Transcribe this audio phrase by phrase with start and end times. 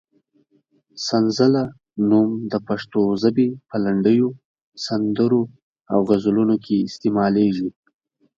[1.07, 1.63] سنځله
[2.09, 4.27] نوم د پښتو ژبې په لنډیو،
[4.85, 5.43] سندرو
[5.91, 7.69] او غزلونو کې استعمالېږي.